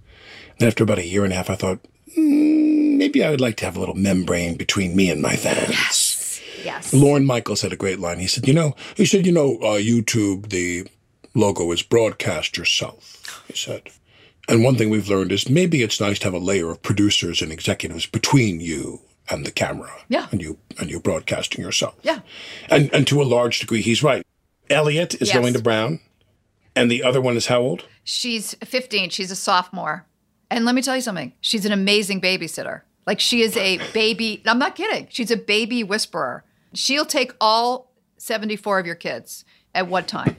[0.59, 1.81] Then after about a year and a half, I thought,
[2.17, 6.41] mm, maybe I would like to have a little membrane between me and my fans.
[6.63, 6.95] yes.
[6.95, 8.21] Lorne Michaels had a great line.
[8.21, 10.87] He said, you know, he said, you know, uh, YouTube, the
[11.35, 13.91] logo is broadcast yourself, he said.
[14.49, 17.43] And one thing we've learned is maybe it's nice to have a layer of producers
[17.43, 19.91] and executives between you and the camera.
[20.09, 20.29] Yeah.
[20.31, 21.95] And you and you broadcasting yourself.
[22.03, 22.21] Yeah.
[22.69, 24.27] And and to a large degree he's right.
[24.71, 25.37] Elliot is Yes.
[25.37, 26.01] going to Brown.
[26.75, 27.85] And the other one is how old?
[28.03, 29.11] She's 15.
[29.11, 30.07] She's a sophomore.
[30.51, 31.33] And let me tell you something.
[31.41, 32.81] She's an amazing babysitter.
[33.07, 34.43] Like she is a baby.
[34.47, 35.07] I'm not kidding.
[35.11, 36.45] She's a baby whisperer.
[36.75, 40.37] She'll take all 74 of your kids at one time.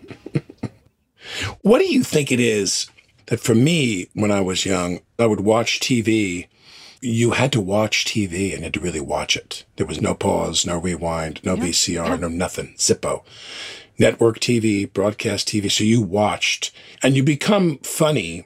[1.61, 2.89] What do you think it is
[3.27, 6.47] that for me, when I was young, I would watch TV.
[7.03, 9.65] You had to watch TV and you had to really watch it.
[9.75, 12.75] There was no pause, no rewind, no VCR, no nothing.
[12.77, 13.23] Zippo.
[13.99, 15.69] Network TV, broadcast TV.
[15.69, 16.71] So you watched
[17.03, 18.45] and you become funny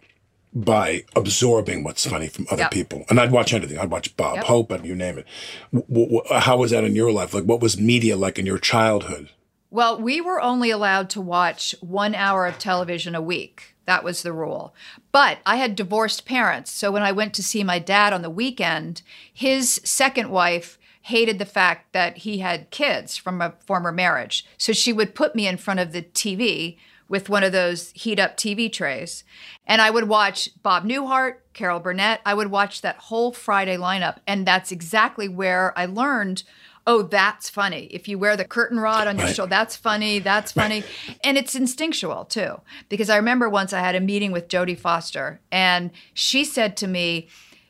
[0.53, 2.71] by absorbing what's funny from other Yep.
[2.71, 3.05] people.
[3.09, 3.77] And I'd watch anything.
[3.77, 4.45] I'd watch Bob Yep.
[4.45, 5.25] Hope and you name it.
[5.71, 7.33] W- w- how was that in your life?
[7.33, 9.29] Like, what was media like in your childhood?
[9.69, 13.75] Well, we were only allowed to watch one hour of television a week.
[13.87, 14.75] That was the rule.
[15.11, 16.71] But I had divorced parents.
[16.71, 19.01] So when I went to see my dad on the weekend,
[19.33, 24.45] his second wife hated the fact that he had kids from a former marriage.
[24.57, 28.19] So she would put me in front of the TV with one of those heat
[28.19, 29.23] up TV trays.
[29.65, 32.19] And I would watch Bob Newhart, Carol Burnett.
[32.25, 34.17] I would watch that whole Friday lineup.
[34.27, 36.43] And that's exactly where I learned
[36.87, 37.83] oh, that's funny.
[37.91, 39.35] If you wear the curtain rod on your Right.
[39.35, 40.83] shoulder, that's funny, that's funny.
[41.23, 42.61] And it's instinctual too.
[42.89, 46.87] Because I remember once I had a meeting with Jodie Foster, and she said to
[46.87, 47.27] me,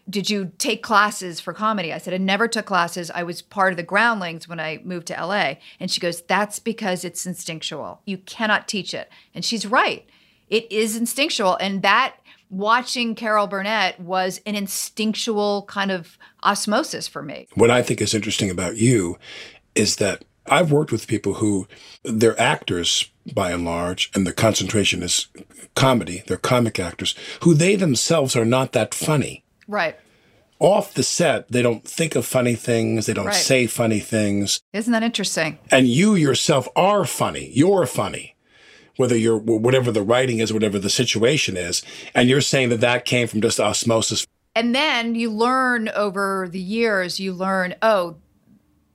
[0.09, 1.91] did you take classes for comedy?
[1.91, 3.11] I said, I never took classes.
[3.11, 5.55] I was part of the groundlings when I moved to LA.
[5.81, 7.99] And she goes, That's because it's instinctual.
[8.05, 9.11] You cannot teach it.
[9.35, 10.07] And she's right.
[10.47, 11.57] It is instinctual.
[11.59, 12.15] And that
[12.49, 17.47] watching Carol Burnett was an instinctual kind of osmosis for me.
[17.55, 19.17] What I think is interesting about you
[19.75, 21.67] is that I've worked with people who
[22.03, 25.27] they're actors by and large, and the concentration is
[25.75, 26.23] comedy.
[26.27, 29.43] They're comic actors who they themselves are not that funny.
[29.67, 29.97] Right.
[30.59, 33.05] Off the set, they don't think of funny things.
[33.05, 33.35] They don't Right.
[33.35, 34.61] say funny things.
[34.73, 35.59] Isn't that interesting?
[35.69, 37.51] And you yourself are funny.
[37.53, 38.35] You're funny.
[38.97, 41.83] Whether you're, whatever the writing is, whatever the situation is.
[42.13, 44.27] And you're saying that that came from just osmosis.
[44.55, 48.17] And then you learn over the years, you learn, oh,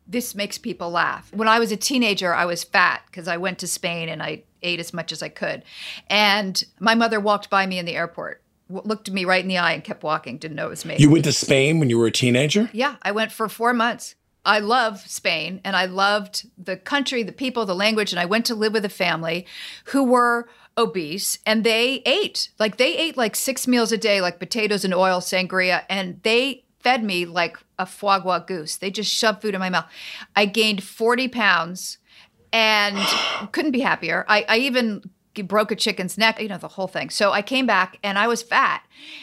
[0.06, 1.32] this makes people laugh.
[1.32, 4.42] When I was a teenager, I was fat because I went to Spain and I
[4.62, 5.62] ate as much as I could.
[6.08, 9.48] And my mother walked by me in the airport, w- looked at me right in
[9.48, 10.96] the eye and kept walking, didn't know it was me.
[10.98, 12.68] You went to Spain when you were a teenager?
[12.72, 14.14] Yeah, I went for four months.
[14.44, 18.12] I love Spain and I loved the country, the people, the language.
[18.12, 19.46] And I went to live with a family
[19.86, 24.38] who were obese and they ate like they ate like six meals a day, like
[24.38, 28.76] potatoes and oil, sangria, and they fed me like a foie gras goose.
[28.76, 29.86] They just shoved food in my mouth.
[30.34, 31.98] I gained 40 pounds
[32.52, 32.98] and
[33.52, 34.24] couldn't be happier.
[34.28, 35.02] I, I even
[35.34, 37.08] broke a chicken's neck, you know, the whole thing.
[37.10, 38.82] So I came back and I was fat.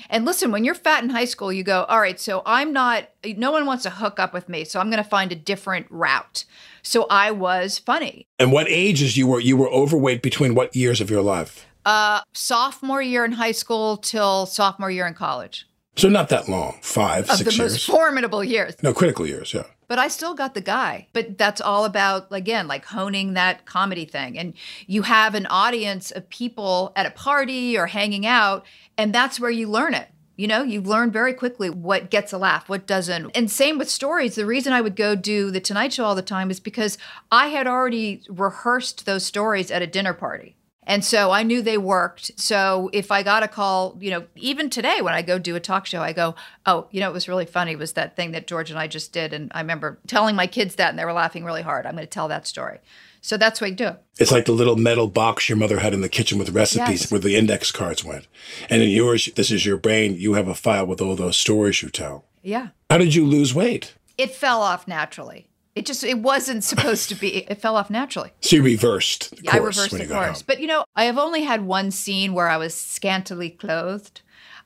[0.10, 3.10] And listen, when you're fat in high school, you go, all right, so I'm not,
[3.38, 4.64] no one wants to hook up with me.
[4.64, 6.46] So I'm going to find a different route.
[6.82, 8.26] So I was funny.
[8.40, 9.40] And what ages you were?
[9.40, 11.66] You were overweight between what years of your life?
[11.86, 15.68] Uh, sophomore year in high school till sophomore year in college.
[15.96, 17.74] So not that long, five, Of six the years.
[17.74, 18.76] most formidable years.
[18.82, 19.64] no, critical years, yeah.
[19.90, 21.08] But I still got the guy.
[21.12, 24.40] But that's all about, again, like honing that comedy thing.
[24.40, 24.54] And
[24.88, 28.66] you have an audience of people at a party or hanging out,
[28.98, 30.08] and that's where you learn it.
[30.38, 33.32] You know, you learn very quickly what gets a laugh, what doesn't.
[33.36, 34.36] And same with stories.
[34.36, 36.98] The reason I would go do the Tonight Show all the time is because
[37.30, 40.56] I had already rehearsed those stories at a dinner party.
[40.90, 42.32] And so I knew they worked.
[42.40, 45.60] So if I got a call, you know, even today when I go do a
[45.60, 46.34] talk show, I go,
[46.66, 49.14] oh, you know, it was really funny was that thing that George and I just
[49.14, 49.32] did.
[49.32, 51.86] And I remember telling my kids that and they were laughing really hard.
[51.86, 52.80] I'm going to tell that story.
[53.22, 53.92] So that's what you do.
[54.18, 57.12] It's like the little metal box your mother had in the kitchen with recipes Yes.
[57.12, 58.26] where the index cards went.
[58.68, 60.16] And in yours, this is your brain.
[60.16, 62.26] You have a file with all those stories you tell.
[62.42, 62.70] Yeah.
[62.90, 63.94] How did you lose weight?
[64.18, 65.49] It fell off naturally.
[65.76, 67.38] It just, it wasn't supposed to be.
[67.50, 68.32] It fell off naturally.
[68.42, 70.42] She reversed I reversed when the course.
[70.42, 74.22] But you know, I have only had one scene where I was scantily clothed.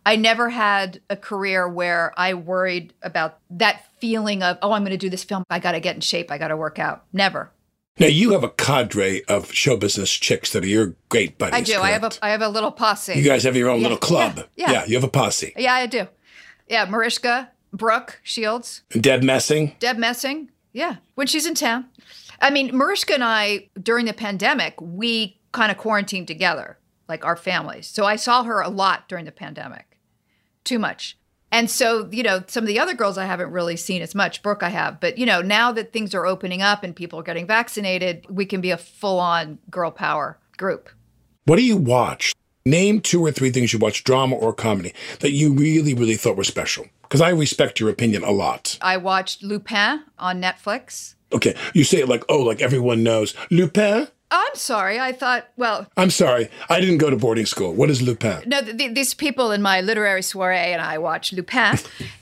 [0.06, 4.92] I never had a career where I worried about that feeling of, oh, I'm going
[4.92, 5.44] to do this film.
[5.50, 6.30] I got to get in shape.
[6.30, 7.06] I got to work out.
[7.14, 7.52] Never.
[8.00, 11.54] Now you have a cadre of show business chicks that are your great buddies.
[11.54, 11.80] I do.
[11.80, 13.14] I have a I have a little posse.
[13.14, 14.38] You guys have your own Yeah, little club.
[14.38, 14.72] yeah, yeah.
[14.72, 14.86] yeah.
[14.86, 15.54] you have a posse.
[15.56, 16.08] Yeah, I do.
[16.68, 19.76] Yeah, Mariska, Brooke Shields, Deb Messing.
[19.80, 20.50] Deb Messing.
[20.74, 21.86] Yeah, when she's in town.
[22.42, 27.36] I mean, Mariska and I during the pandemic, we kind of quarantined together, like our
[27.36, 27.88] families.
[27.88, 30.00] So I saw her a lot during the pandemic.
[30.64, 31.18] Too much.
[31.52, 34.42] And so, you know, some of the other girls I haven't really seen as much.
[34.42, 37.24] Brooke I have, but you know, now that things are opening up and people are
[37.24, 40.90] getting vaccinated, we can be a full-on girl power group.
[41.46, 42.34] What do you watch?
[42.66, 46.38] Name two or three things you watch, drama or comedy, that you really, really thought
[46.38, 46.86] were special.
[47.02, 48.78] Because I respect your opinion a lot.
[48.82, 51.16] I watched Lupin on Netflix.
[51.34, 53.36] Okay, you say it like, oh, like everyone knows.
[53.52, 54.08] Lupin?
[54.32, 54.98] I'm sorry.
[54.98, 57.74] I thought, well, I'm sorry, I didn't go to boarding school.
[57.74, 58.44] What is Lupin?
[58.48, 61.78] no, th- th- these people in my literary soiree and I watch Lupin,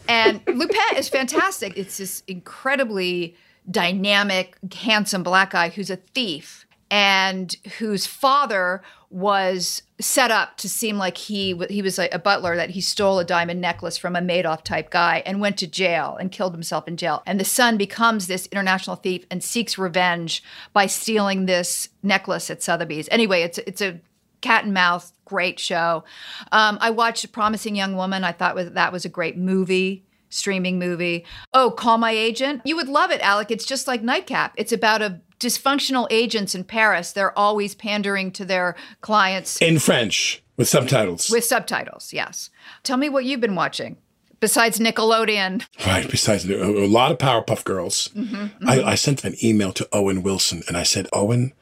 [0.10, 1.78] and Lupin is fantastic.
[1.78, 3.36] It's this incredibly
[3.70, 8.82] dynamic, handsome black guy who's a thief and whose father
[9.12, 13.20] was set up to seem like he he was a, a butler that he stole
[13.20, 16.88] a diamond necklace from a Madoff type guy and went to jail and killed himself
[16.88, 17.22] in jail.
[17.26, 20.42] And the son becomes this international thief and seeks revenge
[20.74, 23.10] by stealing this necklace at Sotheby's.
[23.12, 24.00] Anyway, it's it's a
[24.40, 26.04] cat and mouse great show.
[26.52, 28.26] Um, I watched Promising Young Woman.
[28.26, 30.04] I thought was, that was a great movie.
[30.30, 31.26] Streaming movie.
[31.54, 32.62] Oh, Call My Agent.
[32.64, 33.52] You would love it, Alec.
[33.52, 34.54] It's just like Nightcap.
[34.56, 37.12] It's about a dysfunctional agents in Paris.
[37.12, 41.30] They're always pandering to their clients In French, with subtitles.
[41.30, 42.14] with subtitles.
[42.14, 42.50] Yes.
[42.84, 43.98] Tell me what you've been watching
[44.40, 45.66] besides Nickelodeon.
[45.86, 46.10] Right.
[46.10, 48.10] Besides, a, a lot of Powerpuff Girls.
[48.16, 51.54] Mm-hmm, I, I sent an email to Owen Wilson and I said, Owen,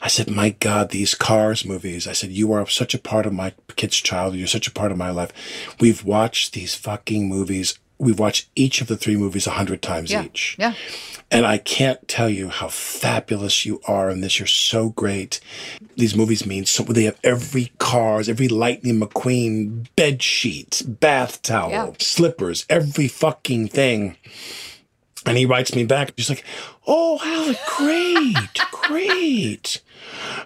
[0.00, 2.06] I said, my God, these Cars movies.
[2.06, 4.38] I said, you are such a part of my kid's childhood.
[4.38, 5.32] You're such a part of my life.
[5.80, 7.78] We've watched these fucking movies.
[7.98, 10.24] We've watched each of the three movies a hundred times Yeah.
[10.24, 10.56] each.
[10.58, 10.74] Yeah.
[11.30, 14.38] And I can't tell you how fabulous you are in this.
[14.38, 15.40] You're so great.
[15.96, 16.84] These movies mean so.
[16.84, 21.90] They have every cars, every Lightning McQueen bed sheet, bath towel, Yeah.
[21.98, 24.16] slippers, every fucking thing.
[25.26, 26.12] And he writes me back.
[26.16, 26.44] He's like,
[26.86, 29.80] "Oh, Alec, great, great.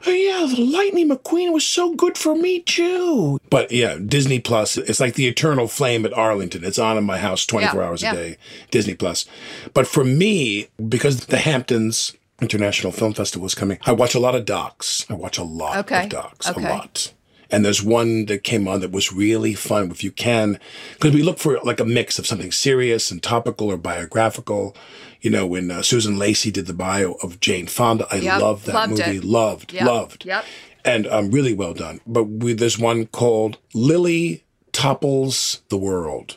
[0.04, 4.76] Oh, yeah, the Lightning McQueen was so good for me too." But yeah, Disney Plus.
[4.76, 6.64] It's like the eternal flame at Arlington.
[6.64, 8.12] It's on in my house twenty four Yeah, hours yeah.
[8.12, 8.36] a day.
[8.70, 9.26] Disney Plus.
[9.74, 14.34] But for me, because the Hamptons International Film Festival is coming, I watch a lot
[14.34, 15.06] of docs.
[15.08, 16.48] I watch a lot Okay, of docs.
[16.50, 16.66] okay.
[16.66, 17.12] A lot.
[17.50, 20.58] And there's one that came on that was really fun if you can,
[20.94, 24.74] because we look for like a mix of something serious and topical or biographical.
[25.22, 28.66] You know, when uh, Susan Lacy did the bio of Jane Fonda, I Yep, loved
[28.66, 29.16] that loved movie.
[29.18, 29.24] it.
[29.24, 30.24] Loved, Yep, loved.
[30.26, 30.44] yep.
[30.84, 32.00] And um, really well done.
[32.06, 36.36] But we, there's one called Lily Topples the World.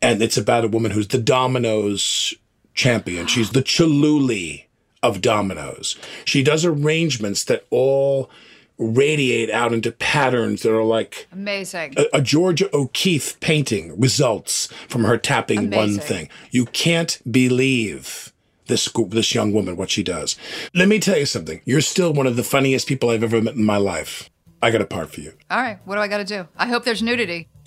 [0.00, 2.32] And it's about a woman who's the dominoes
[2.74, 3.26] champion.
[3.26, 4.64] She's the Chihuly
[5.02, 5.98] of dominoes.
[6.24, 8.30] She does arrangements that all
[8.78, 11.94] radiate out into patterns that are like Amazing.
[11.96, 16.28] a, a Georgia O'Keeffe painting results from her tapping one thing.
[16.50, 18.32] You can't believe
[18.66, 20.36] this this young woman what she does.
[20.74, 21.60] Let me tell you something.
[21.64, 24.30] You're still one of the funniest people I've ever met in my life.
[24.60, 25.32] I got a part for you.
[25.50, 25.78] All right.
[25.84, 26.48] What do I got to do?
[26.56, 27.48] I hope there's nudity.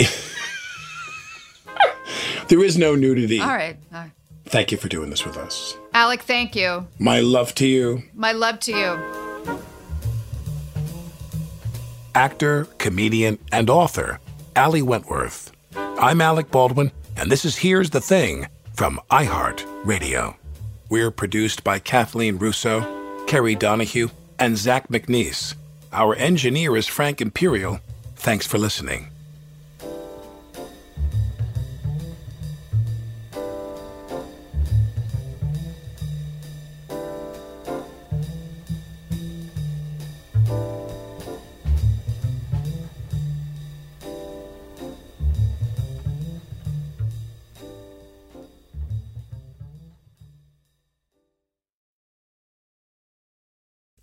[2.51, 3.39] There is no nudity.
[3.39, 3.77] All right.
[3.93, 4.11] All right.
[4.43, 5.77] Thank you for doing this with us.
[5.93, 6.85] Alec, thank you.
[6.99, 8.03] My love to you.
[8.13, 9.20] My love to you.
[12.15, 14.19] Actor, comedian, and author,
[14.55, 15.51] Ali Wentworth.
[15.75, 20.35] I'm Alec Baldwin, and this is Here's the Thing from iHeart Radio.
[20.89, 24.09] We're produced by Kathleen Russo, Kerry Donahue,
[24.39, 25.55] and Zach McNeese.
[25.93, 27.79] Our engineer is Frank Imperial.
[28.15, 29.09] Thanks for listening.